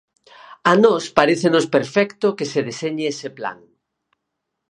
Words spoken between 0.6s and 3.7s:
A nós parécenos perfecto que se deseñe ese plan.